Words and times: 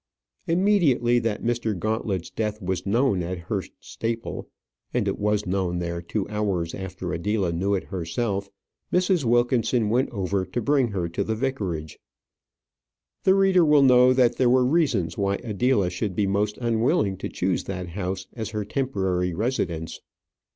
Immediately 0.47 1.19
that 1.19 1.43
Mr. 1.43 1.77
Gauntlet's 1.77 2.31
death 2.31 2.59
was 2.59 2.87
known 2.87 3.21
at 3.21 3.37
Hurst 3.37 3.73
Staple 3.79 4.49
and 4.95 5.07
it 5.07 5.19
was 5.19 5.45
known 5.45 5.77
there 5.77 6.01
two 6.01 6.27
hours 6.27 6.73
after 6.73 7.13
Adela 7.13 7.51
knew 7.51 7.75
it 7.75 7.83
herself 7.83 8.49
Mrs. 8.91 9.25
Wilkinson 9.25 9.89
went 9.89 10.09
over 10.09 10.43
to 10.43 10.59
bring 10.59 10.87
her 10.87 11.07
to 11.09 11.23
the 11.23 11.35
vicarage. 11.35 11.99
The 13.25 13.35
reader 13.35 13.63
will 13.63 13.83
know 13.83 14.11
that 14.11 14.37
there 14.37 14.49
were 14.49 14.65
reasons 14.65 15.19
why 15.19 15.35
Adela 15.35 15.91
should 15.91 16.15
be 16.15 16.25
most 16.25 16.57
unwilling 16.57 17.15
to 17.17 17.29
choose 17.29 17.65
that 17.65 17.89
house 17.89 18.25
as 18.33 18.49
her 18.49 18.65
temporary 18.65 19.35
residence. 19.35 19.99